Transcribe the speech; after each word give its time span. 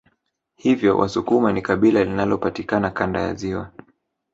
Hivyo 0.55 0.97
wasukuma 0.97 1.53
ni 1.53 1.61
kabila 1.61 2.03
linalopatikana 2.03 2.91
Kanda 2.91 3.21
ya 3.21 3.33
ziwa 3.33 3.71